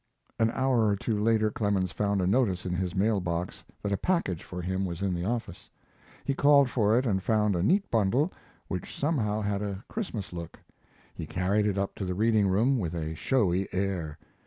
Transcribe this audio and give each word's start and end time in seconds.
An 0.39 0.49
hour 0.55 0.87
or 0.87 0.95
two 0.95 1.19
later 1.19 1.51
Clemens 1.51 1.91
found 1.91 2.23
a 2.23 2.25
notice 2.25 2.65
in 2.65 2.73
his 2.73 2.95
mail 2.95 3.19
box 3.19 3.63
that 3.83 3.91
a 3.91 3.97
package 3.97 4.41
for 4.41 4.59
him 4.63 4.83
was 4.83 5.03
in 5.03 5.13
the 5.13 5.25
office. 5.25 5.69
He 6.25 6.33
called 6.33 6.71
for 6.71 6.97
it 6.97 7.05
and 7.05 7.21
found 7.21 7.55
a 7.55 7.61
neat 7.61 7.87
bundle, 7.91 8.33
which 8.67 8.97
somehow 8.97 9.41
had 9.41 9.61
a 9.61 9.85
Christmas 9.89 10.33
look. 10.33 10.57
He 11.13 11.27
carried 11.27 11.67
it 11.67 11.77
up 11.77 11.93
to 11.97 12.05
the 12.05 12.15
reading 12.15 12.47
room 12.47 12.79
with 12.79 12.95
a 12.95 13.13
showy, 13.13 13.67
air. 13.71 14.17